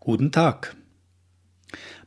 Guten 0.00 0.30
Tag. 0.30 0.76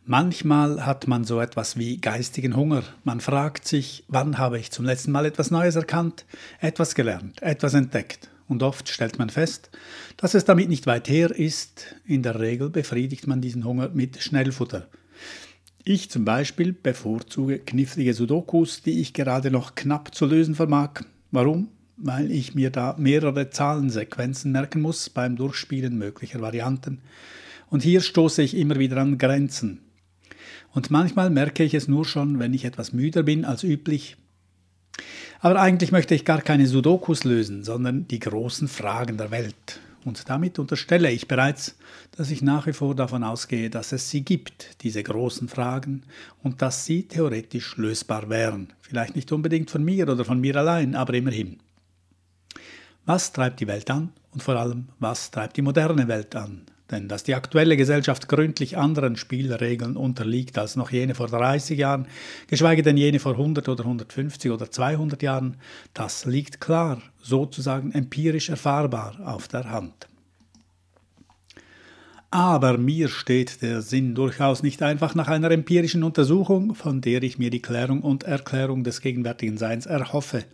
Manchmal 0.05 0.85
hat 0.85 1.07
man 1.07 1.25
so 1.25 1.41
etwas 1.41 1.77
wie 1.77 1.99
geistigen 1.99 2.55
Hunger. 2.55 2.83
Man 3.03 3.19
fragt 3.19 3.67
sich, 3.67 4.05
wann 4.07 4.37
habe 4.37 4.57
ich 4.57 4.71
zum 4.71 4.85
letzten 4.85 5.11
Mal 5.11 5.25
etwas 5.25 5.51
Neues 5.51 5.75
erkannt, 5.75 6.25
etwas 6.61 6.95
gelernt, 6.95 7.41
etwas 7.41 7.73
entdeckt. 7.73 8.29
Und 8.47 8.63
oft 8.63 8.87
stellt 8.87 9.19
man 9.19 9.29
fest, 9.29 9.69
dass 10.17 10.33
es 10.33 10.45
damit 10.45 10.69
nicht 10.69 10.87
weit 10.87 11.09
her 11.09 11.31
ist. 11.31 11.95
In 12.05 12.23
der 12.23 12.39
Regel 12.39 12.69
befriedigt 12.69 13.27
man 13.27 13.41
diesen 13.41 13.65
Hunger 13.65 13.89
mit 13.89 14.21
Schnellfutter. 14.23 14.87
Ich 15.83 16.09
zum 16.09 16.23
Beispiel 16.25 16.73
bevorzuge 16.73 17.59
knifflige 17.59 18.13
Sudokus, 18.13 18.81
die 18.81 19.01
ich 19.01 19.13
gerade 19.13 19.51
noch 19.51 19.75
knapp 19.75 20.15
zu 20.15 20.25
lösen 20.25 20.55
vermag. 20.55 21.01
Warum? 21.29 21.67
Weil 21.97 22.31
ich 22.31 22.55
mir 22.55 22.71
da 22.71 22.95
mehrere 22.97 23.49
Zahlensequenzen 23.49 24.53
merken 24.53 24.81
muss 24.81 25.09
beim 25.09 25.35
Durchspielen 25.35 25.97
möglicher 25.97 26.41
Varianten. 26.41 27.01
Und 27.71 27.83
hier 27.83 28.01
stoße 28.01 28.43
ich 28.43 28.55
immer 28.55 28.75
wieder 28.75 28.97
an 28.97 29.17
Grenzen. 29.17 29.79
Und 30.73 30.91
manchmal 30.91 31.29
merke 31.29 31.63
ich 31.63 31.73
es 31.73 31.87
nur 31.87 32.03
schon, 32.03 32.37
wenn 32.37 32.53
ich 32.53 32.65
etwas 32.65 32.91
müder 32.91 33.23
bin 33.23 33.45
als 33.45 33.63
üblich. 33.63 34.17
Aber 35.39 35.59
eigentlich 35.59 35.93
möchte 35.93 36.13
ich 36.13 36.25
gar 36.25 36.41
keine 36.41 36.67
Sudokus 36.67 37.23
lösen, 37.23 37.63
sondern 37.63 38.09
die 38.09 38.19
großen 38.19 38.67
Fragen 38.67 39.17
der 39.17 39.31
Welt. 39.31 39.79
Und 40.03 40.29
damit 40.29 40.59
unterstelle 40.59 41.11
ich 41.11 41.29
bereits, 41.29 41.77
dass 42.11 42.29
ich 42.29 42.41
nach 42.41 42.67
wie 42.67 42.73
vor 42.73 42.93
davon 42.93 43.23
ausgehe, 43.23 43.69
dass 43.69 43.93
es 43.93 44.09
sie 44.09 44.25
gibt, 44.25 44.81
diese 44.81 45.01
großen 45.01 45.47
Fragen, 45.47 46.03
und 46.43 46.61
dass 46.61 46.85
sie 46.85 47.03
theoretisch 47.03 47.77
lösbar 47.77 48.29
wären. 48.29 48.73
Vielleicht 48.81 49.15
nicht 49.15 49.31
unbedingt 49.31 49.71
von 49.71 49.83
mir 49.83 50.09
oder 50.09 50.25
von 50.25 50.41
mir 50.41 50.57
allein, 50.57 50.93
aber 50.93 51.13
immerhin. 51.13 51.59
Was 53.05 53.31
treibt 53.31 53.61
die 53.61 53.67
Welt 53.67 53.89
an 53.89 54.09
und 54.31 54.43
vor 54.43 54.57
allem, 54.57 54.89
was 54.99 55.31
treibt 55.31 55.55
die 55.55 55.61
moderne 55.61 56.09
Welt 56.09 56.35
an? 56.35 56.63
Denn 56.91 57.07
dass 57.07 57.23
die 57.23 57.35
aktuelle 57.35 57.77
Gesellschaft 57.77 58.27
gründlich 58.27 58.77
anderen 58.77 59.15
Spielregeln 59.15 59.95
unterliegt 59.95 60.57
als 60.57 60.75
noch 60.75 60.91
jene 60.91 61.15
vor 61.15 61.27
30 61.27 61.79
Jahren, 61.79 62.07
geschweige 62.47 62.83
denn 62.83 62.97
jene 62.97 63.19
vor 63.19 63.33
100 63.33 63.69
oder 63.69 63.85
150 63.85 64.51
oder 64.51 64.69
200 64.69 65.23
Jahren, 65.23 65.57
das 65.93 66.25
liegt 66.25 66.59
klar, 66.59 67.01
sozusagen 67.21 67.91
empirisch 67.93 68.49
erfahrbar 68.49 69.15
auf 69.25 69.47
der 69.47 69.69
Hand. 69.71 70.10
Aber 72.33 72.77
mir 72.77 73.09
steht 73.09 73.61
der 73.61 73.81
Sinn 73.81 74.15
durchaus 74.15 74.63
nicht 74.63 74.81
einfach 74.81 75.15
nach 75.15 75.27
einer 75.27 75.51
empirischen 75.51 76.01
Untersuchung, 76.01 76.75
von 76.75 77.01
der 77.01 77.21
ich 77.23 77.37
mir 77.37 77.49
die 77.49 77.61
Klärung 77.61 77.99
und 77.99 78.23
Erklärung 78.23 78.85
des 78.85 79.01
gegenwärtigen 79.01 79.57
Seins 79.57 79.85
erhoffe. 79.85 80.45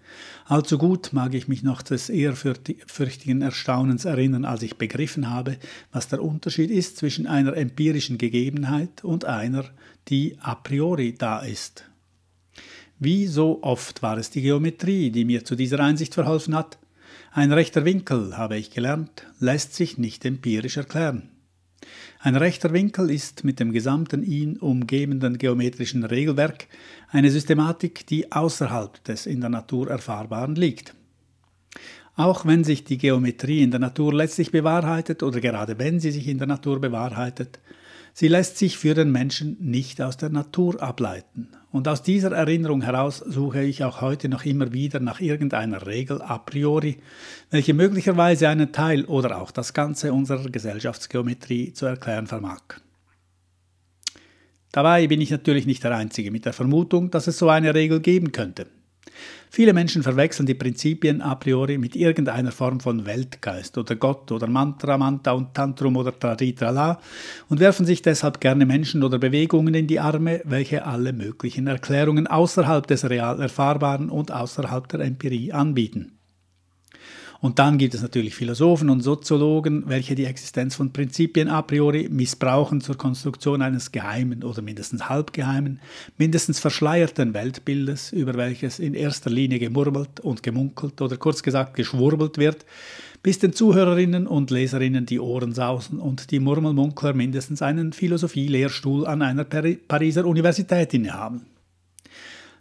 Allzu 0.45 0.80
gut 0.80 1.14
mag 1.14 1.36
ich 1.36 1.47
mich 1.47 1.61
noch 1.61 1.84
des 1.84 2.09
ehrfürchtigen 2.09 3.44
Erstaunens 3.44 4.06
erinnern, 4.06 4.44
als 4.44 4.64
ich 4.64 4.80
begriffen 4.80 5.30
habe, 5.30 5.58
was 5.92 6.08
der 6.08 6.23
Unterschied 6.23 6.72
ist 6.72 6.97
zwischen 6.97 7.28
einer 7.28 7.56
empirischen 7.56 8.17
Gegebenheit 8.17 9.03
und 9.03 9.25
einer, 9.25 9.66
die 10.08 10.36
a 10.41 10.56
priori 10.56 11.14
da 11.16 11.41
ist. 11.41 11.84
Wie 12.97 13.28
so 13.28 13.59
oft 13.62 14.02
war 14.02 14.17
es 14.17 14.31
die 14.31 14.41
Geometrie, 14.41 15.12
die 15.12 15.25
mir 15.25 15.45
zu 15.45 15.56
dieser 15.56 15.80
Einsicht 15.81 16.16
verholfen 16.16 16.56
hat. 16.56 16.80
Ein 17.31 17.53
rechter 17.53 17.86
Winkel, 17.86 18.36
habe 18.36 18.58
ich 18.58 18.72
gelernt, 18.72 19.28
lässt 19.39 19.75
sich 19.75 20.00
nicht 20.00 20.25
empirisch 20.25 20.78
erklären. 20.78 21.30
Ein 22.20 22.36
rechter 22.36 22.73
Winkel 22.73 23.11
ist 23.11 23.44
mit 23.44 23.59
dem 23.59 23.72
gesamten 23.72 24.23
ihn 24.23 24.58
umgebenden 24.58 25.38
geometrischen 25.38 26.03
Regelwerk 26.03 26.67
eine 27.09 27.30
Systematik, 27.30 28.08
die 28.08 28.31
außerhalb 28.31 29.03
des 29.03 29.25
in 29.25 29.42
der 29.42 29.50
Natur 29.50 29.89
Erfahrbaren 29.89 30.56
liegt. 30.56 30.95
Auch 32.16 32.45
wenn 32.45 32.64
sich 32.64 32.84
die 32.84 32.97
Geometrie 32.97 33.61
in 33.61 33.69
der 33.69 33.80
Natur 33.80 34.14
letztlich 34.14 34.52
bewahrheitet 34.52 35.22
oder 35.22 35.39
gerade 35.39 35.78
wenn 35.78 36.00
sie 36.00 36.11
sich 36.11 36.28
in 36.28 36.39
der 36.39 36.47
Natur 36.47 36.81
bewahrheitet, 36.81 37.59
Sie 38.19 38.29
lässt 38.29 38.57
sich 38.57 38.79
für 38.79 38.95
den 38.95 39.11
Menschen 39.11 39.57
nicht 39.59 40.01
aus 40.01 40.17
der 40.17 40.29
Natur 40.29 40.81
ableiten. 40.81 41.49
Und 41.71 41.87
aus 41.87 42.01
dieser 42.01 42.31
Erinnerung 42.31 42.81
heraus 42.81 43.19
suche 43.19 43.61
ich 43.61 43.83
auch 43.83 44.01
heute 44.01 44.28
noch 44.28 44.44
immer 44.44 44.73
wieder 44.73 45.00
nach 45.00 45.22
irgendeiner 45.22 45.85
Regel 45.85 46.23
a 46.23 46.39
priori, 46.39 46.97
welche 47.51 47.75
möglicherweise 47.75 48.50
einen 48.50 48.72
Teil 48.72 49.06
oder 49.06 49.39
auch 49.39 49.51
das 49.51 49.72
Ganze 49.72 50.13
unserer 50.13 50.50
Gesellschaftsgeometrie 50.50 51.73
zu 51.73 51.85
erklären 51.85 52.25
vermag. 52.25 52.63
Dabei 54.72 55.06
bin 55.06 55.22
ich 55.22 55.29
natürlich 55.29 55.67
nicht 55.67 55.83
der 55.83 55.95
Einzige 55.95 56.31
mit 56.31 56.45
der 56.45 56.53
Vermutung, 56.53 57.11
dass 57.11 57.27
es 57.27 57.38
so 57.38 57.50
eine 57.50 57.75
Regel 57.75 58.00
geben 58.00 58.31
könnte. 58.31 58.66
Viele 59.50 59.73
Menschen 59.73 60.03
verwechseln 60.03 60.45
die 60.45 60.53
Prinzipien 60.53 61.22
a 61.22 61.35
priori 61.35 61.78
mit 61.78 61.95
irgendeiner 61.95 62.51
Form 62.51 62.79
von 62.79 63.06
Weltgeist 63.06 63.78
oder 63.78 63.95
Gott 63.95 64.31
oder 64.31 64.47
Mantra, 64.47 64.97
Manta 64.97 65.31
und 65.31 65.53
Tantrum 65.53 65.95
oder 65.95 66.18
Traditrala 66.18 67.00
und 67.50 67.59
werfen 67.59 67.85
sich 67.85 68.01
deshalb 68.01 68.40
gerne 68.40 68.66
Menschen 68.66 69.03
oder 69.03 69.19
Bewegungen 69.19 69.73
in 69.73 69.88
die 69.88 70.00
Arme, 70.00 70.41
welche 70.44 70.85
alle 70.85 71.13
möglichen 71.13 71.68
Erklärungen 71.68 72.28
außerhalb 72.28 72.85
des 72.85 73.09
real 73.09 73.41
Erfahrbaren 73.41 74.09
und 74.09 74.31
außerhalb 74.31 74.88
der 74.90 75.00
Empirie 75.01 75.53
anbieten. 75.53 76.16
Und 77.40 77.59
dann 77.59 77.78
gibt 77.78 77.94
es 77.94 78.02
natürlich 78.02 78.36
Philosophen 78.36 78.90
und 78.90 79.02
Soziologen, 79.02 79.84
welche 79.88 80.16
die 80.16 80.25
Existenz 80.25 80.75
von 80.75 80.92
Prinzipien 80.92 81.50
a 81.50 81.62
priori 81.62 82.09
missbrauchen 82.09 82.81
zur 82.81 82.98
Konstruktion 82.98 83.62
eines 83.62 83.92
geheimen 83.92 84.44
oder 84.44 84.62
mindestens 84.62 85.08
halbgeheimen, 85.08 85.80
mindestens 86.18 86.59
verschleierten 86.59 87.34
Weltbildes, 87.34 88.12
über 88.12 88.34
welches 88.34 88.80
in 88.80 88.94
erster 88.94 89.30
Linie 89.30 89.59
gemurmelt 89.59 90.20
und 90.20 90.42
gemunkelt 90.42 91.02
oder 91.02 91.18
kurz 91.18 91.44
gesagt 91.44 91.75
geschwurbelt 91.75 92.38
wird, 92.38 92.66
bis 93.22 93.40
den 93.40 93.54
Zuhörerinnen 93.54 94.25
und 94.25 94.52
Leserinnen 94.52 95.06
die 95.06 95.19
Ohren 95.19 95.54
sausen 95.54 96.00
und 96.00 96.31
die 96.31 96.40
Murmelmunkler 96.40 97.14
mindestens 97.14 97.62
einen 97.62 97.94
Philosophielehrstuhl 97.94 99.06
an 99.06 99.22
einer 99.22 99.44
Pariser 99.44 100.25
Universität 100.25 100.94
innehaben. 100.94 101.46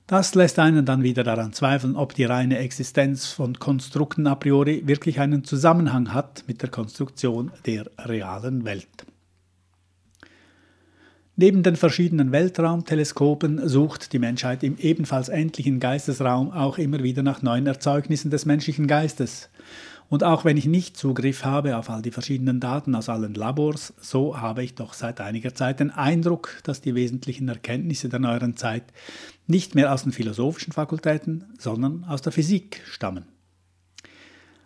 Das 0.06 0.37
lässt 0.37 0.61
einen 0.61 0.87
dann 0.87 1.03
wieder 1.03 1.25
daran 1.25 1.53
zweifeln, 1.53 1.97
ob 1.97 2.15
die 2.15 2.25
reine 2.25 2.59
Existenz 2.59 3.27
von 3.27 3.59
Konstrukten 3.59 4.28
a 4.28 4.37
priori 4.37 4.87
wirklich 4.87 5.19
einen 5.19 5.43
Zusammenhang 5.43 6.15
hat 6.15 6.44
mit 6.47 6.62
der 6.62 6.71
Konstruktion 6.71 7.50
der 7.67 7.91
realen 7.99 8.65
Welt. 8.65 9.05
Neben 11.34 11.65
den 11.65 11.75
verschiedenen 11.75 12.31
Weltraumteleskopen 12.31 13.69
sucht 13.69 14.12
die 14.12 14.21
Menschheit 14.21 14.62
im 14.62 14.78
ebenfalls 14.78 15.28
endlichen 15.28 15.81
Geistesraum 15.81 16.53
auch 16.53 16.78
immer 16.78 17.03
wieder 17.03 17.25
nach 17.25 17.43
neuen 17.43 17.66
Erzeugnissen 17.66 18.31
des 18.31 18.47
menschlichen 18.47 18.87
Geistes. 18.87 19.50
Und 20.09 20.22
auch 20.22 20.44
wenn 20.44 20.56
ich 20.56 20.67
nicht 20.67 20.97
Zugriff 20.97 21.44
habe 21.44 21.77
auf 21.77 21.91
all 21.91 22.03
die 22.03 22.12
verschiedenen 22.12 22.61
Daten 22.61 22.94
aus 22.94 23.09
allen 23.09 23.34
Labors, 23.34 23.93
so 24.00 24.41
habe 24.41 24.62
ich 24.62 24.75
doch 24.75 24.94
seit 24.94 25.21
einiger 25.21 25.55
Zeit 25.55 25.81
den 25.81 25.91
Eindruck, 25.91 26.61
dass 26.62 26.81
die 26.81 26.94
wesentlichen 26.94 27.49
Erkenntnisse 27.49 28.09
der 28.09 28.21
neueren 28.21 28.56
Zeit 28.56 28.84
nicht 29.47 29.75
mehr 29.75 29.93
aus 29.93 30.05
den 30.05 30.12
philosophischen 30.12 30.72
Fakultäten, 30.72 31.45
sondern 31.59 32.05
aus 32.05 32.22
der 32.22 32.33
Physik 32.33 32.83
stammen. 32.89 33.25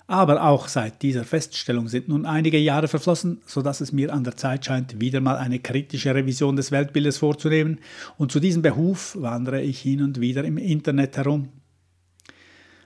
Aber 0.07 0.43
auch 0.43 0.67
seit 0.67 1.03
dieser 1.03 1.23
Feststellung 1.23 1.87
sind 1.87 2.09
nun 2.09 2.27
einige 2.27 2.59
Jahre 2.59 2.89
verflossen, 2.89 3.41
so 3.47 3.63
dass 3.63 3.81
es 3.81 3.93
mir 3.93 4.13
an 4.13 4.25
der 4.25 4.37
Zeit 4.37 4.65
scheint, 4.65 5.01
wieder 5.01 5.21
mal 5.21 5.37
eine 5.37 5.61
kritische 5.61 6.13
Revision 6.13 6.57
des 6.57 6.73
Weltbildes 6.73 7.19
vorzunehmen, 7.19 7.79
und 8.19 8.33
zu 8.33 8.41
diesem 8.41 8.61
Behuf 8.61 9.17
wandere 9.21 9.63
ich 9.63 9.81
hin 9.81 10.03
und 10.03 10.21
wieder 10.21 10.43
im 10.43 10.59
Internet 10.59 11.17
herum, 11.17 11.51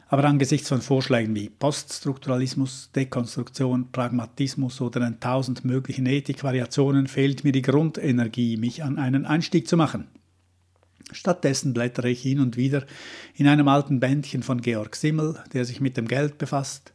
aber 0.08 0.24
angesichts 0.24 0.68
von 0.68 0.82
Vorschlägen 0.82 1.34
wie 1.34 1.48
Poststrukturalismus, 1.48 2.90
Dekonstruktion, 2.94 3.90
Pragmatismus 3.90 4.80
oder 4.80 5.00
den 5.00 5.20
tausend 5.20 5.64
möglichen 5.64 6.06
Ethikvariationen 6.06 7.06
fehlt 7.06 7.44
mir 7.44 7.52
die 7.52 7.62
Grundenergie, 7.62 8.56
mich 8.56 8.82
an 8.82 8.98
einen 8.98 9.24
Einstieg 9.24 9.66
zu 9.66 9.76
machen. 9.76 10.08
Stattdessen 11.12 11.74
blättere 11.74 12.10
ich 12.10 12.22
hin 12.22 12.40
und 12.40 12.56
wieder 12.56 12.84
in 13.34 13.46
einem 13.46 13.68
alten 13.68 14.00
Bändchen 14.00 14.42
von 14.42 14.60
Georg 14.60 14.96
Simmel, 14.96 15.42
der 15.52 15.64
sich 15.64 15.80
mit 15.80 15.96
dem 15.96 16.08
Geld 16.08 16.38
befasst. 16.38 16.92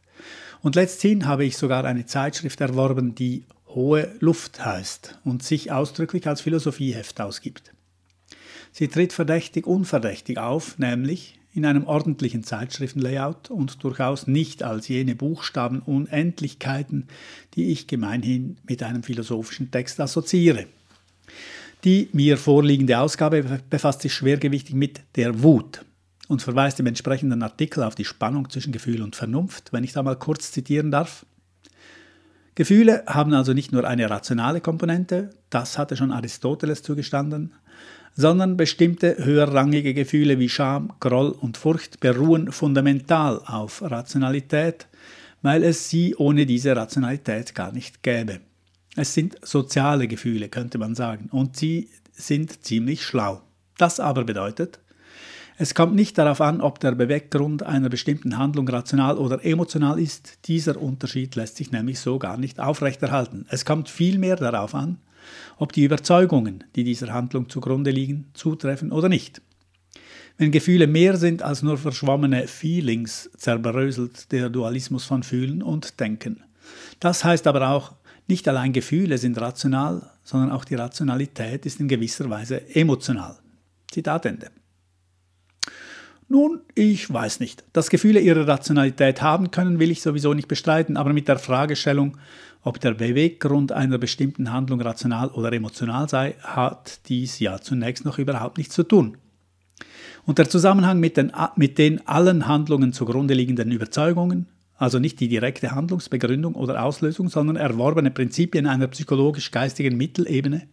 Und 0.62 0.74
letzthin 0.74 1.26
habe 1.26 1.44
ich 1.44 1.56
sogar 1.56 1.84
eine 1.84 2.06
Zeitschrift 2.06 2.60
erworben, 2.60 3.14
die 3.14 3.44
Hohe 3.68 4.14
Luft 4.18 4.64
heißt 4.64 5.18
und 5.24 5.42
sich 5.42 5.72
ausdrücklich 5.72 6.26
als 6.26 6.40
Philosophieheft 6.40 7.20
ausgibt. 7.20 7.72
Sie 8.72 8.88
tritt 8.88 9.12
verdächtig 9.12 9.66
unverdächtig 9.66 10.38
auf, 10.38 10.78
nämlich 10.78 11.39
in 11.52 11.66
einem 11.66 11.84
ordentlichen 11.84 12.44
Zeitschriftenlayout 12.44 13.50
und 13.50 13.82
durchaus 13.82 14.26
nicht 14.26 14.62
als 14.62 14.88
jene 14.88 15.16
Buchstabenunendlichkeiten, 15.16 17.08
die 17.54 17.72
ich 17.72 17.86
gemeinhin 17.86 18.56
mit 18.68 18.82
einem 18.82 19.02
philosophischen 19.02 19.70
Text 19.70 20.00
assoziiere. 20.00 20.66
Die 21.84 22.08
mir 22.12 22.36
vorliegende 22.36 22.98
Ausgabe 22.98 23.60
befasst 23.68 24.02
sich 24.02 24.14
schwergewichtig 24.14 24.74
mit 24.74 25.00
der 25.16 25.42
Wut 25.42 25.84
und 26.28 26.42
verweist 26.42 26.78
im 26.78 26.86
entsprechenden 26.86 27.42
Artikel 27.42 27.82
auf 27.82 27.94
die 27.94 28.04
Spannung 28.04 28.48
zwischen 28.50 28.72
Gefühl 28.72 29.02
und 29.02 29.16
Vernunft, 29.16 29.72
wenn 29.72 29.82
ich 29.82 29.92
da 29.92 30.02
mal 30.02 30.16
kurz 30.16 30.52
zitieren 30.52 30.90
darf. 30.90 31.26
Gefühle 32.54 33.04
haben 33.06 33.32
also 33.32 33.54
nicht 33.54 33.72
nur 33.72 33.84
eine 33.86 34.10
rationale 34.10 34.60
Komponente, 34.60 35.30
das 35.48 35.78
hatte 35.78 35.96
schon 35.96 36.12
Aristoteles 36.12 36.82
zugestanden, 36.82 37.54
sondern 38.14 38.56
bestimmte 38.56 39.24
höherrangige 39.24 39.94
Gefühle 39.94 40.38
wie 40.38 40.48
Scham, 40.48 40.92
Groll 41.00 41.30
und 41.30 41.56
Furcht 41.56 42.00
beruhen 42.00 42.52
fundamental 42.52 43.40
auf 43.46 43.82
Rationalität, 43.82 44.86
weil 45.42 45.64
es 45.64 45.88
sie 45.88 46.14
ohne 46.16 46.46
diese 46.46 46.76
Rationalität 46.76 47.54
gar 47.54 47.72
nicht 47.72 48.02
gäbe. 48.02 48.40
Es 48.96 49.14
sind 49.14 49.36
soziale 49.42 50.08
Gefühle, 50.08 50.48
könnte 50.48 50.78
man 50.78 50.94
sagen, 50.94 51.28
und 51.30 51.56
sie 51.56 51.88
sind 52.12 52.64
ziemlich 52.64 53.04
schlau. 53.04 53.40
Das 53.78 54.00
aber 54.00 54.24
bedeutet, 54.24 54.80
es 55.62 55.74
kommt 55.74 55.94
nicht 55.94 56.16
darauf 56.16 56.40
an, 56.40 56.62
ob 56.62 56.80
der 56.80 56.92
Beweggrund 56.92 57.62
einer 57.62 57.90
bestimmten 57.90 58.38
Handlung 58.38 58.66
rational 58.66 59.18
oder 59.18 59.44
emotional 59.44 60.00
ist. 60.00 60.38
Dieser 60.46 60.80
Unterschied 60.80 61.36
lässt 61.36 61.56
sich 61.56 61.70
nämlich 61.70 62.00
so 62.00 62.18
gar 62.18 62.38
nicht 62.38 62.58
aufrechterhalten. 62.60 63.44
Es 63.50 63.66
kommt 63.66 63.90
vielmehr 63.90 64.36
darauf 64.36 64.74
an, 64.74 64.96
ob 65.58 65.72
die 65.72 65.84
Überzeugungen, 65.84 66.64
die 66.76 66.84
dieser 66.84 67.12
Handlung 67.12 67.48
zugrunde 67.48 67.90
liegen, 67.90 68.26
zutreffen 68.34 68.92
oder 68.92 69.08
nicht. 69.08 69.42
Wenn 70.38 70.52
Gefühle 70.52 70.86
mehr 70.86 71.16
sind 71.16 71.42
als 71.42 71.62
nur 71.62 71.76
verschwommene 71.76 72.46
Feelings, 72.46 73.30
zerbröselt 73.36 74.32
der 74.32 74.48
Dualismus 74.48 75.04
von 75.04 75.22
Fühlen 75.22 75.62
und 75.62 76.00
Denken. 76.00 76.42
Das 76.98 77.24
heißt 77.24 77.46
aber 77.46 77.68
auch, 77.70 77.92
nicht 78.26 78.46
allein 78.48 78.72
Gefühle 78.72 79.18
sind 79.18 79.40
rational, 79.40 80.10
sondern 80.22 80.52
auch 80.52 80.64
die 80.64 80.76
Rationalität 80.76 81.66
ist 81.66 81.80
in 81.80 81.88
gewisser 81.88 82.30
Weise 82.30 82.74
emotional. 82.74 83.36
Zitat 83.90 84.24
Ende. 84.24 84.50
Nun, 86.32 86.60
ich 86.76 87.12
weiß 87.12 87.40
nicht. 87.40 87.64
Dass 87.72 87.90
Gefühle 87.90 88.20
ihre 88.20 88.46
Rationalität 88.46 89.20
haben 89.20 89.50
können, 89.50 89.80
will 89.80 89.90
ich 89.90 90.00
sowieso 90.00 90.32
nicht 90.32 90.46
bestreiten, 90.46 90.96
aber 90.96 91.12
mit 91.12 91.26
der 91.26 91.40
Fragestellung, 91.40 92.18
ob 92.62 92.78
der 92.78 92.94
Beweggrund 92.94 93.72
einer 93.72 93.98
bestimmten 93.98 94.52
Handlung 94.52 94.80
rational 94.80 95.30
oder 95.30 95.52
emotional 95.52 96.08
sei, 96.08 96.36
hat 96.40 97.00
dies 97.08 97.40
ja 97.40 97.60
zunächst 97.60 98.04
noch 98.04 98.20
überhaupt 98.20 98.58
nichts 98.58 98.76
zu 98.76 98.84
tun. 98.84 99.16
Und 100.24 100.38
der 100.38 100.48
Zusammenhang 100.48 101.00
mit 101.00 101.16
den, 101.16 101.32
mit 101.56 101.78
den 101.78 102.06
allen 102.06 102.46
Handlungen 102.46 102.92
zugrunde 102.92 103.34
liegenden 103.34 103.72
Überzeugungen, 103.72 104.46
also 104.76 105.00
nicht 105.00 105.18
die 105.18 105.26
direkte 105.26 105.72
Handlungsbegründung 105.72 106.54
oder 106.54 106.84
Auslösung, 106.84 107.28
sondern 107.28 107.56
erworbene 107.56 108.12
Prinzipien 108.12 108.68
einer 108.68 108.86
psychologisch-geistigen 108.86 109.96
Mittelebene, 109.96 110.68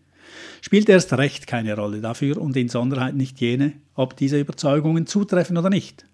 spielt 0.62 0.90
erst 0.90 1.14
recht 1.14 1.48
keine 1.48 1.76
Rolle 1.76 2.02
dafür 2.02 2.38
und 2.38 2.56
insonderheit 2.58 3.16
nicht 3.16 3.40
jene, 3.40 3.74
ob 3.96 4.16
diese 4.16 4.40
Überzeugungen 4.40 5.08
zutreffen 5.08 5.58
oder 5.58 5.70
nicht. 5.70 6.06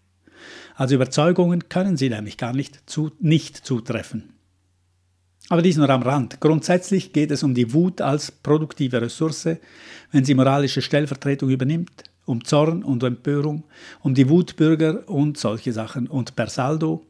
Als 0.76 0.92
Überzeugungen 0.92 1.70
können 1.70 1.98
sie 1.98 2.10
nämlich 2.10 2.38
gar 2.38 2.54
nicht, 2.54 2.90
zu, 2.90 3.12
nicht 3.20 3.58
zutreffen. 3.58 4.34
Aber 5.50 5.62
dies 5.62 5.78
nur 5.78 5.90
am 5.90 6.02
Rand. 6.02 6.40
Grundsätzlich 6.40 7.14
geht 7.14 7.32
es 7.32 7.44
um 7.44 7.54
die 7.54 7.74
Wut 7.74 8.02
als 8.02 8.32
produktive 8.32 9.02
Ressource, 9.02 9.58
wenn 10.12 10.26
sie 10.26 10.34
moralische 10.34 10.82
Stellvertretung 10.82 11.50
übernimmt, 11.50 12.04
um 12.26 12.44
Zorn 12.44 12.84
und 12.84 13.04
Empörung, 13.04 13.66
um 14.02 14.14
die 14.14 14.30
Wutbürger 14.30 15.08
und 15.10 15.38
solche 15.38 15.74
Sachen. 15.74 16.08
Und 16.08 16.36
per 16.36 16.48
Saldo 16.48 17.06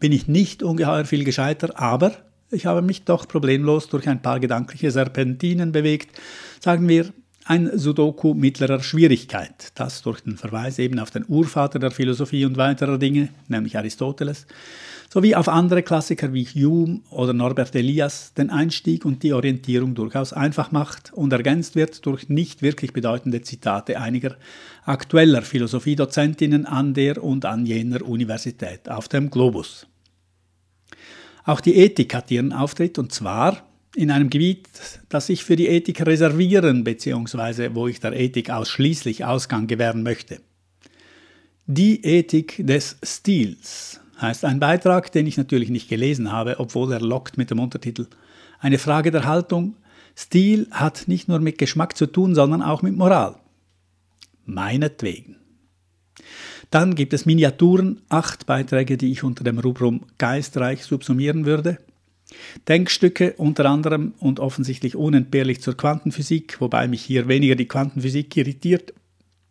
bin 0.00 0.12
ich 0.12 0.26
nicht 0.26 0.62
ungeheuer 0.62 1.04
viel 1.04 1.24
gescheiter, 1.24 1.78
aber 1.78 2.12
ich 2.54 2.66
habe 2.66 2.82
mich 2.82 3.04
doch 3.04 3.28
problemlos 3.28 3.88
durch 3.88 4.08
ein 4.08 4.22
paar 4.22 4.40
gedankliche 4.40 4.90
Serpentinen 4.90 5.72
bewegt, 5.72 6.18
sagen 6.60 6.88
wir 6.88 7.12
ein 7.44 7.70
Sudoku 7.78 8.32
mittlerer 8.32 8.82
Schwierigkeit, 8.82 9.72
das 9.74 10.00
durch 10.00 10.20
den 10.20 10.38
Verweis 10.38 10.78
eben 10.78 10.98
auf 10.98 11.10
den 11.10 11.26
Urvater 11.28 11.78
der 11.78 11.90
Philosophie 11.90 12.46
und 12.46 12.56
weiterer 12.56 12.96
Dinge, 12.96 13.28
nämlich 13.48 13.76
Aristoteles, 13.76 14.46
sowie 15.12 15.34
auf 15.34 15.48
andere 15.48 15.82
Klassiker 15.82 16.32
wie 16.32 16.46
Hume 16.46 17.00
oder 17.10 17.34
Norbert 17.34 17.74
Elias 17.74 18.32
den 18.32 18.48
Einstieg 18.48 19.04
und 19.04 19.22
die 19.22 19.34
Orientierung 19.34 19.94
durchaus 19.94 20.32
einfach 20.32 20.72
macht 20.72 21.12
und 21.12 21.32
ergänzt 21.32 21.76
wird 21.76 22.04
durch 22.06 22.30
nicht 22.30 22.62
wirklich 22.62 22.94
bedeutende 22.94 23.42
Zitate 23.42 24.00
einiger 24.00 24.36
aktueller 24.84 25.42
Philosophiedozentinnen 25.42 26.64
an 26.64 26.94
der 26.94 27.22
und 27.22 27.44
an 27.44 27.66
jener 27.66 28.02
Universität 28.02 28.88
auf 28.88 29.08
dem 29.08 29.28
Globus. 29.28 29.86
Auch 31.44 31.60
die 31.60 31.76
Ethik 31.76 32.14
hat 32.14 32.30
ihren 32.30 32.52
Auftritt 32.52 32.98
und 32.98 33.12
zwar 33.12 33.62
in 33.94 34.10
einem 34.10 34.30
Gebiet, 34.30 34.68
das 35.08 35.28
ich 35.28 35.44
für 35.44 35.56
die 35.56 35.68
Ethik 35.68 36.04
reservieren 36.04 36.84
bzw. 36.84 37.70
wo 37.74 37.86
ich 37.86 38.00
der 38.00 38.18
Ethik 38.18 38.50
ausschließlich 38.50 39.24
Ausgang 39.24 39.66
gewähren 39.66 40.02
möchte. 40.02 40.40
Die 41.66 42.04
Ethik 42.04 42.66
des 42.66 42.96
Stils 43.02 44.00
heißt 44.20 44.44
ein 44.44 44.58
Beitrag, 44.58 45.12
den 45.12 45.26
ich 45.26 45.36
natürlich 45.36 45.70
nicht 45.70 45.88
gelesen 45.88 46.32
habe, 46.32 46.58
obwohl 46.58 46.92
er 46.92 47.00
lockt 47.00 47.36
mit 47.36 47.50
dem 47.50 47.58
Untertitel 47.58 48.06
Eine 48.58 48.78
Frage 48.78 49.10
der 49.10 49.24
Haltung. 49.24 49.76
Stil 50.16 50.68
hat 50.70 51.08
nicht 51.08 51.28
nur 51.28 51.40
mit 51.40 51.58
Geschmack 51.58 51.96
zu 51.96 52.06
tun, 52.06 52.34
sondern 52.34 52.62
auch 52.62 52.82
mit 52.82 52.96
Moral. 52.96 53.36
Meinetwegen. 54.46 55.36
Dann 56.74 56.96
gibt 56.96 57.12
es 57.12 57.24
Miniaturen, 57.24 58.00
acht 58.08 58.46
Beiträge, 58.46 58.96
die 58.96 59.12
ich 59.12 59.22
unter 59.22 59.44
dem 59.44 59.60
Rubrum 59.60 60.00
Geistreich 60.18 60.82
subsumieren 60.82 61.46
würde. 61.46 61.78
Denkstücke 62.66 63.34
unter 63.34 63.66
anderem 63.66 64.14
und 64.18 64.40
offensichtlich 64.40 64.96
unentbehrlich 64.96 65.62
zur 65.62 65.76
Quantenphysik, 65.76 66.60
wobei 66.60 66.88
mich 66.88 67.00
hier 67.00 67.28
weniger 67.28 67.54
die 67.54 67.68
Quantenphysik 67.68 68.36
irritiert 68.36 68.92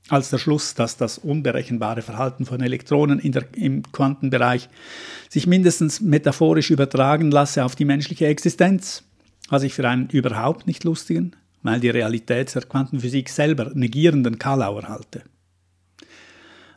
als 0.09 0.31
der 0.31 0.37
Schluss, 0.37 0.75
dass 0.75 0.97
das 0.97 1.17
unberechenbare 1.17 2.01
Verhalten 2.01 2.45
von 2.45 2.59
Elektronen 2.59 3.21
der, 3.31 3.45
im 3.55 3.89
Quantenbereich 3.93 4.67
sich 5.29 5.47
mindestens 5.47 6.01
metaphorisch 6.01 6.71
übertragen 6.71 7.31
lasse 7.31 7.63
auf 7.63 7.77
die 7.77 7.85
menschliche 7.85 8.27
Existenz, 8.27 9.01
was 9.47 9.63
ich 9.63 9.73
für 9.73 9.87
einen 9.87 10.09
überhaupt 10.09 10.67
nicht 10.67 10.83
lustigen, 10.83 11.37
weil 11.61 11.79
die 11.79 11.89
Realität 11.89 12.53
der 12.53 12.63
Quantenphysik 12.63 13.29
selber 13.29 13.71
negierenden 13.73 14.39
Kalauer 14.39 14.89
halte. 14.89 15.23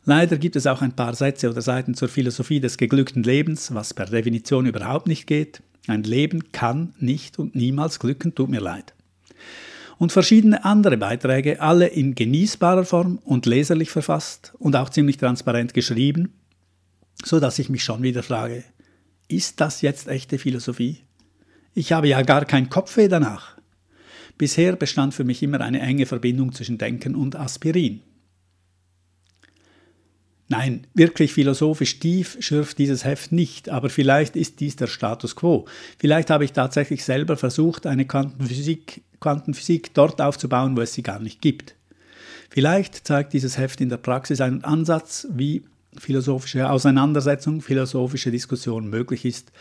Leider 0.08 0.38
gibt 0.38 0.55
es 0.55 0.69
auch 0.69 0.82
ein 0.82 0.94
paar 0.94 1.14
Sätze 1.14 1.50
oder 1.50 1.61
Seiten 1.61 1.94
zur 1.94 2.08
Philosophie 2.08 2.61
des 2.61 2.79
geglückten 2.79 3.25
Lebens, 3.25 3.75
was 3.75 3.93
per 3.93 4.06
Definition 4.06 4.64
überhaupt 4.67 5.08
nicht 5.08 5.26
geht. 5.26 5.62
Ein 5.88 6.05
Leben 6.05 6.53
kann 6.53 6.94
nicht 7.00 7.41
und 7.41 7.56
niemals 7.56 7.99
glücken, 7.99 8.32
tut 8.32 8.49
mir 8.49 8.61
leid. 8.61 8.94
Und 9.99 10.12
verschiedene 10.12 10.64
andere 10.64 10.97
Beiträge, 10.97 11.61
alle 11.61 11.88
in 11.88 12.14
genießbarer 12.14 12.85
Form 12.85 13.19
und 13.25 13.47
leserlich 13.47 13.91
verfasst 13.91 14.53
und 14.61 14.76
auch 14.76 14.91
ziemlich 14.91 15.17
transparent 15.17 15.75
geschrieben, 15.75 16.35
so 17.25 17.41
dass 17.41 17.58
ich 17.58 17.69
mich 17.69 17.82
schon 17.82 18.05
wieder 18.05 18.23
frage, 18.23 18.62
ist 19.26 19.61
das 19.61 19.82
jetzt 19.82 20.06
echte 20.06 20.38
Philosophie? 20.38 20.99
Ich 21.75 21.91
habe 21.91 22.06
ja 22.06 22.23
gar 22.23 22.44
kein 22.44 22.70
Kopfweh 22.70 23.08
danach. 23.08 23.56
Bisher 24.38 24.76
bestand 24.76 25.14
für 25.14 25.25
mich 25.25 25.43
immer 25.43 25.61
eine 25.61 25.81
enge 25.81 26.06
Verbindung 26.06 26.53
zwischen 26.53 26.79
Denken 26.79 27.17
und 27.17 27.35
Aspirin. 27.35 28.03
Nein, 30.48 30.87
wirklich 30.94 31.32
philosophisch 31.32 31.98
tief 31.98 32.37
schürft 32.38 32.78
dieses 32.78 33.04
Heft 33.04 33.32
nicht, 33.32 33.69
aber 33.69 33.90
vielleicht 33.90 34.37
ist 34.37 34.60
dies 34.60 34.76
der 34.76 34.87
Status 34.87 35.34
quo. 35.34 35.66
Vielleicht 35.98 36.31
habe 36.31 36.44
ich 36.44 36.52
tatsächlich 36.52 37.04
selber 37.04 37.37
versucht, 37.37 37.84
eine 37.87 38.04
Quantenphysik, 38.04 39.02
Quantenphysik 39.19 39.93
dort 39.94 40.20
aufzubauen, 40.20 40.76
wo 40.76 40.82
es 40.82 40.94
sie 40.94 41.03
gar 41.03 41.19
nicht 41.19 41.43
gibt. 41.43 41.74
Vielleicht 42.48 43.06
zeigt 43.06 43.32
dieses 43.32 43.58
Heft 43.58 43.81
in 43.81 43.88
der 43.88 43.96
Praxis 43.96 44.41
einen 44.41 44.62
Ansatz, 44.62 45.26
wie 45.31 45.65
philosophische 45.98 46.70
Auseinandersetzung, 46.70 47.60
philosophische 47.60 48.31
Diskussion 48.31 48.88
möglich 48.88 49.24
ist, 49.24 49.53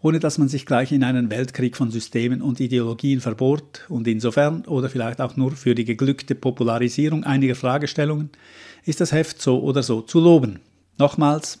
ohne 0.00 0.18
dass 0.18 0.38
man 0.38 0.48
sich 0.48 0.66
gleich 0.66 0.92
in 0.92 1.04
einen 1.04 1.30
Weltkrieg 1.30 1.76
von 1.76 1.90
Systemen 1.90 2.42
und 2.42 2.60
Ideologien 2.60 3.20
verbohrt 3.20 3.86
und 3.88 4.06
insofern 4.08 4.64
oder 4.66 4.88
vielleicht 4.88 5.20
auch 5.20 5.36
nur 5.36 5.52
für 5.52 5.74
die 5.74 5.84
geglückte 5.84 6.34
Popularisierung 6.34 7.24
einiger 7.24 7.54
Fragestellungen 7.54 8.30
ist 8.84 9.00
das 9.00 9.12
Heft 9.12 9.40
so 9.40 9.60
oder 9.62 9.82
so 9.82 10.02
zu 10.02 10.20
loben. 10.20 10.60
Nochmals, 10.98 11.60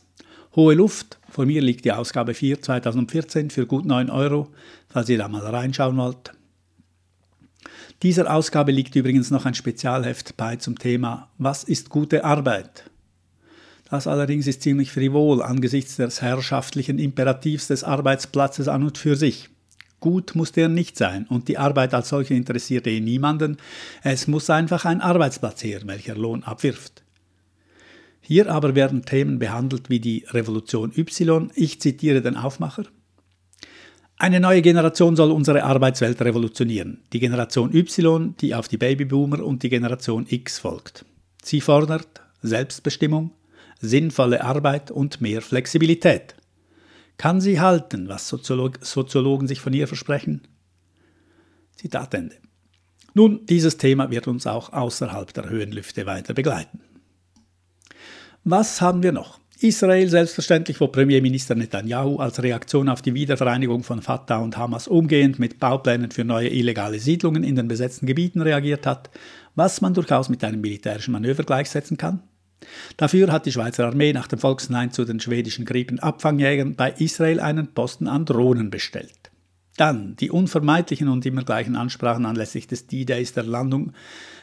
hohe 0.56 0.74
Luft, 0.74 1.18
vor 1.30 1.46
mir 1.46 1.62
liegt 1.62 1.84
die 1.84 1.92
Ausgabe 1.92 2.34
4 2.34 2.60
2014 2.60 3.50
für 3.50 3.66
gut 3.66 3.86
9 3.86 4.10
Euro, 4.10 4.48
falls 4.88 5.08
ihr 5.08 5.18
da 5.18 5.28
mal 5.28 5.46
reinschauen 5.46 5.96
wollt. 5.96 6.32
Dieser 8.02 8.34
Ausgabe 8.34 8.72
liegt 8.72 8.96
übrigens 8.96 9.30
noch 9.30 9.46
ein 9.46 9.54
Spezialheft 9.54 10.36
bei 10.36 10.56
zum 10.56 10.76
Thema 10.76 11.30
Was 11.38 11.62
ist 11.62 11.88
gute 11.88 12.24
Arbeit? 12.24 12.90
Das 13.92 14.06
allerdings 14.06 14.46
ist 14.46 14.62
ziemlich 14.62 14.90
frivol 14.90 15.42
angesichts 15.42 15.96
des 15.96 16.22
herrschaftlichen 16.22 16.98
Imperativs 16.98 17.66
des 17.66 17.84
Arbeitsplatzes 17.84 18.66
an 18.66 18.84
und 18.84 18.96
für 18.96 19.16
sich. 19.16 19.50
Gut 20.00 20.34
muss 20.34 20.50
der 20.50 20.70
nicht 20.70 20.96
sein 20.96 21.26
und 21.28 21.46
die 21.46 21.58
Arbeit 21.58 21.92
als 21.92 22.08
solche 22.08 22.32
interessiert 22.32 22.86
eh 22.86 23.00
niemanden. 23.00 23.58
Es 24.02 24.28
muss 24.28 24.48
einfach 24.48 24.86
ein 24.86 25.02
Arbeitsplatz 25.02 25.62
her, 25.62 25.82
welcher 25.84 26.14
Lohn 26.14 26.42
abwirft. 26.42 27.02
Hier 28.22 28.50
aber 28.50 28.74
werden 28.74 29.04
Themen 29.04 29.38
behandelt 29.38 29.90
wie 29.90 30.00
die 30.00 30.24
Revolution 30.30 30.90
Y. 30.96 31.50
Ich 31.54 31.78
zitiere 31.78 32.22
den 32.22 32.38
Aufmacher. 32.38 32.84
Eine 34.16 34.40
neue 34.40 34.62
Generation 34.62 35.16
soll 35.16 35.30
unsere 35.30 35.64
Arbeitswelt 35.64 36.22
revolutionieren. 36.22 37.02
Die 37.12 37.20
Generation 37.20 37.74
Y, 37.74 38.34
die 38.40 38.54
auf 38.54 38.68
die 38.68 38.78
Babyboomer 38.78 39.44
und 39.44 39.62
die 39.62 39.68
Generation 39.68 40.24
X 40.26 40.60
folgt. 40.60 41.04
Sie 41.42 41.60
fordert 41.60 42.22
Selbstbestimmung, 42.40 43.32
sinnvolle 43.82 44.42
Arbeit 44.42 44.90
und 44.90 45.20
mehr 45.20 45.42
Flexibilität. 45.42 46.34
Kann 47.18 47.40
sie 47.40 47.60
halten, 47.60 48.08
was 48.08 48.28
Soziolog 48.28 48.78
Soziologen 48.80 49.46
sich 49.46 49.60
von 49.60 49.74
ihr 49.74 49.86
versprechen? 49.86 50.42
Zitat 51.76 52.14
Ende. 52.14 52.36
Nun, 53.14 53.44
dieses 53.46 53.76
Thema 53.76 54.10
wird 54.10 54.26
uns 54.26 54.46
auch 54.46 54.72
außerhalb 54.72 55.34
der 55.34 55.50
Höhenlüfte 55.50 56.06
weiter 56.06 56.32
begleiten. 56.32 56.80
Was 58.44 58.80
haben 58.80 59.02
wir 59.02 59.12
noch? 59.12 59.38
Israel 59.62 60.08
selbstverständlich, 60.08 60.80
wo 60.80 60.88
Premierminister 60.88 61.54
Netanyahu 61.54 62.16
als 62.16 62.42
Reaktion 62.42 62.88
auf 62.88 63.02
die 63.02 63.14
Wiedervereinigung 63.14 63.84
von 63.84 64.02
Fatah 64.02 64.38
und 64.38 64.56
Hamas 64.56 64.88
umgehend 64.88 65.38
mit 65.38 65.60
Bauplänen 65.60 66.10
für 66.10 66.24
neue 66.24 66.48
illegale 66.48 66.98
Siedlungen 66.98 67.44
in 67.44 67.54
den 67.54 67.68
besetzten 67.68 68.06
Gebieten 68.06 68.40
reagiert 68.40 68.86
hat, 68.86 69.10
was 69.54 69.80
man 69.80 69.94
durchaus 69.94 70.28
mit 70.28 70.42
einem 70.42 70.60
militärischen 70.60 71.12
Manöver 71.12 71.44
gleichsetzen 71.44 71.96
kann. 71.96 72.22
Dafür 72.96 73.32
hat 73.32 73.46
die 73.46 73.52
Schweizer 73.52 73.86
Armee 73.86 74.12
nach 74.12 74.28
dem 74.28 74.38
Volksnein 74.38 74.92
zu 74.92 75.04
den 75.04 75.20
schwedischen 75.20 75.64
Gripen-Abfangjägern 75.64 76.74
bei 76.74 76.92
Israel 76.92 77.40
einen 77.40 77.68
Posten 77.74 78.06
an 78.06 78.24
Drohnen 78.24 78.70
bestellt. 78.70 79.30
Dann 79.76 80.16
die 80.16 80.30
unvermeidlichen 80.30 81.08
und 81.08 81.24
immer 81.24 81.44
gleichen 81.44 81.76
Ansprachen 81.76 82.26
anlässlich 82.26 82.66
des 82.66 82.86
D-Days 82.86 83.32
der 83.32 83.44
Landung 83.44 83.92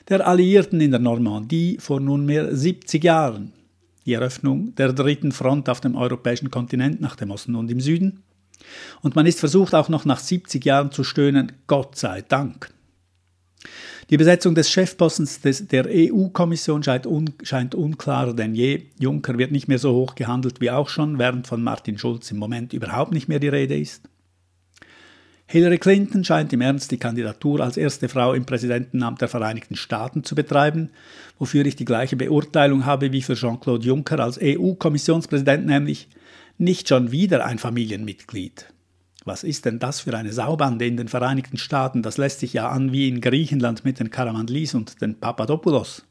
der 0.08 0.28
Alliierten 0.28 0.82
in 0.82 0.92
der 0.92 1.00
Normandie 1.00 1.78
vor 1.80 2.00
nunmehr 2.00 2.56
70 2.56 3.04
Jahren 3.04 3.54
die 4.06 4.16
Eröffnung 4.16 4.74
der 4.74 4.92
dritten 4.92 5.32
Front 5.32 5.70
auf 5.70 5.82
dem 5.82 5.96
europäischen 5.96 6.50
Kontinent 6.50 7.00
nach 7.00 7.16
dem 7.16 7.30
Osten 7.30 7.56
und 7.56 7.70
im 7.70 7.80
Süden. 7.80 8.24
Und 9.02 9.16
man 9.16 9.28
ist 9.28 9.40
versucht 9.40 9.76
auch 9.76 9.88
noch 9.88 10.04
nach 10.04 10.20
70 10.20 10.66
Jahren 10.66 10.92
zu 10.92 11.04
stöhnen, 11.04 11.52
Gott 11.68 11.96
sei 11.96 12.24
Dank. 12.24 12.72
Die 14.10 14.18
Besetzung 14.18 14.56
des 14.56 14.72
Chefpostens 14.72 15.40
des, 15.42 15.68
der 15.68 15.86
EU-Kommission 15.88 16.82
scheint, 16.82 17.06
un, 17.06 17.30
scheint 17.44 17.76
unklarer 17.76 18.34
denn 18.34 18.56
je. 18.56 18.86
Juncker 19.00 19.38
wird 19.38 19.52
nicht 19.52 19.68
mehr 19.68 19.78
so 19.78 19.94
hoch 19.94 20.16
gehandelt 20.16 20.62
wie 20.62 20.72
auch 20.72 20.90
schon, 20.90 21.20
während 21.20 21.46
von 21.46 21.62
Martin 21.62 22.00
Schulz 22.00 22.32
im 22.32 22.40
Moment 22.40 22.74
überhaupt 22.74 23.12
nicht 23.12 23.28
mehr 23.28 23.40
die 23.40 23.50
Rede 23.50 23.78
ist. 23.78 24.10
Hillary 25.46 25.78
Clinton 25.78 26.24
scheint 26.24 26.52
im 26.54 26.62
Ernst 26.62 26.90
die 26.90 26.98
Kandidatur 26.98 27.60
als 27.60 27.78
erste 27.78 28.10
Frau 28.10 28.34
im 28.34 28.46
Präsidentenamt 28.46 29.22
der 29.22 29.28
Vereinigten 29.28 29.76
Staaten 29.76 30.24
zu 30.24 30.34
betreiben, 30.34 30.90
wofür 31.38 31.66
ich 31.68 31.76
die 31.76 31.86
gleiche 31.86 32.16
Beurteilung 32.16 32.86
habe 32.86 33.12
wie 33.12 33.22
für 33.22 33.36
Jean-Claude 33.36 33.86
Juncker 33.86 34.20
als 34.20 34.40
EU-Kommissionspräsident, 34.42 35.68
nämlich 35.68 36.08
nicht 36.58 36.88
schon 36.88 37.12
wieder 37.12 37.46
ein 37.46 37.60
Familienmitglied. 37.60 38.74
Was 39.26 39.44
ist 39.44 39.66
denn 39.66 39.80
das 39.80 40.02
für 40.02 40.18
eine 40.18 40.32
Saubande 40.32 40.86
in 40.86 40.98
den 40.98 41.08
Vereinigten 41.08 41.58
Staaten? 41.58 42.02
Das 42.02 42.18
lässt 42.18 42.40
sich 42.40 42.54
ja 42.54 42.70
an 42.70 42.92
wie 42.92 43.08
in 43.08 43.22
Griechenland 43.22 43.84
mit 43.84 44.00
den 44.00 44.10
Karamanlis 44.10 44.74
und 44.74 45.02
den 45.02 45.20
Papadopoulos. 45.20 46.06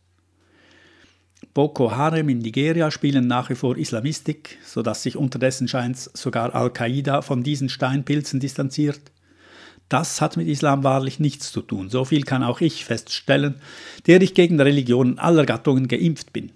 Boko 1.55 1.93
Haram 1.93 2.29
in 2.29 2.39
Nigeria 2.39 2.91
spielen 2.91 3.27
nach 3.27 3.49
wie 3.51 3.55
vor 3.55 3.77
Islamistik, 3.77 4.59
sodass 4.65 5.03
sich 5.03 5.17
unterdessen 5.17 5.69
scheint 5.69 5.99
sogar 5.99 6.55
Al-Qaida 6.55 7.23
von 7.23 7.43
diesen 7.43 7.69
Steinpilzen 7.69 8.41
distanziert. 8.41 9.01
Das 9.89 10.21
hat 10.21 10.37
mit 10.37 10.49
Islam 10.49 10.85
wahrlich 10.85 11.19
nichts 11.19 11.51
zu 11.51 11.63
tun. 11.63 11.89
So 11.89 12.05
viel 12.05 12.23
kann 12.23 12.43
auch 12.43 12.61
ich 12.61 12.85
feststellen, 12.85 13.55
der 14.07 14.21
ich 14.21 14.35
gegen 14.35 14.61
Religionen 14.61 15.19
aller 15.19 15.47
Gattungen 15.47 15.89
geimpft 15.89 16.33
bin. 16.33 16.53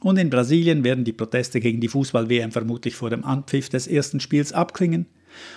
Und 0.00 0.18
in 0.18 0.30
Brasilien 0.30 0.84
werden 0.84 1.04
die 1.04 1.12
Proteste 1.12 1.60
gegen 1.60 1.80
die 1.80 1.88
Fußball-WM 1.88 2.52
vermutlich 2.52 2.94
vor 2.94 3.10
dem 3.10 3.24
Anpfiff 3.24 3.68
des 3.68 3.86
ersten 3.86 4.20
Spiels 4.20 4.52
abklingen. 4.52 5.06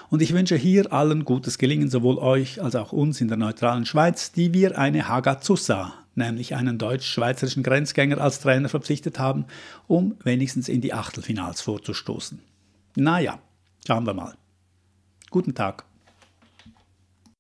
Und 0.10 0.22
ich 0.22 0.34
wünsche 0.34 0.56
hier 0.56 0.94
allen 0.94 1.26
gutes 1.26 1.58
Gelingen, 1.58 1.90
sowohl 1.90 2.18
euch 2.18 2.62
als 2.62 2.76
auch 2.76 2.92
uns 2.92 3.22
in 3.22 3.28
der 3.28 3.38
neutralen 3.38 3.86
Schweiz, 3.86 4.32
die 4.32 4.54
wir 4.54 4.78
eine 4.78 5.08
Hagazusa, 5.08 5.94
nämlich 6.16 6.56
einen 6.56 6.78
deutsch-schweizerischen 6.78 7.64
Grenzgänger 7.64 8.20
als 8.20 8.40
Trainer 8.40 8.70
verpflichtet 8.70 9.20
haben, 9.20 9.46
um 9.88 10.16
wenigstens 10.24 10.70
in 10.70 10.82
die 10.82 10.94
Achtelfinals 10.94 11.62
vorzustoßen. 11.62 12.40
Naja, 12.96 13.40
schauen 13.86 14.06
wir 14.06 14.14
mal. 14.14 14.36
Guten 15.30 15.56
Tag. 15.56 15.87